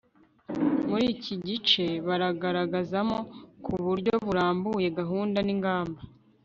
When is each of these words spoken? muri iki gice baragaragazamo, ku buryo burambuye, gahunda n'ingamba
muri 0.89 1.05
iki 1.15 1.35
gice 1.47 1.85
baragaragazamo, 2.07 3.17
ku 3.65 3.73
buryo 3.85 4.13
burambuye, 4.25 4.87
gahunda 4.99 5.39
n'ingamba 5.43 5.99